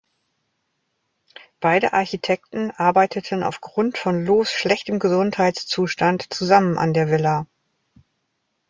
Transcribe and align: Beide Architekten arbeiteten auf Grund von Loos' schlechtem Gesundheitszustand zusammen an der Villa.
Beide 1.59 1.93
Architekten 1.93 2.71
arbeiteten 2.71 3.43
auf 3.43 3.61
Grund 3.61 3.99
von 3.99 4.25
Loos' 4.25 4.49
schlechtem 4.51 4.97
Gesundheitszustand 4.97 6.33
zusammen 6.33 6.79
an 6.79 6.95
der 6.95 7.11
Villa. 7.11 7.45